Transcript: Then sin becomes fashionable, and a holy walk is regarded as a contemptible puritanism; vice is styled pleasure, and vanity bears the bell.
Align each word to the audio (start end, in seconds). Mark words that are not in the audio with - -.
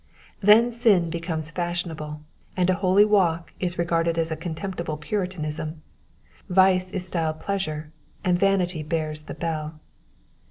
Then 0.39 0.71
sin 0.71 1.11
becomes 1.11 1.51
fashionable, 1.51 2.21
and 2.57 2.71
a 2.71 2.81
holy 2.81 3.05
walk 3.05 3.53
is 3.59 3.77
regarded 3.77 4.17
as 4.17 4.31
a 4.31 4.35
contemptible 4.35 4.97
puritanism; 4.97 5.83
vice 6.49 6.89
is 6.89 7.05
styled 7.05 7.39
pleasure, 7.39 7.91
and 8.23 8.35
vanity 8.39 8.81
bears 8.81 9.21
the 9.21 9.35
bell. 9.35 9.79